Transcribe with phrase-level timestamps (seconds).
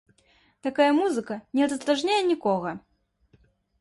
[0.67, 2.71] Такая музыка не раздражняе нікога.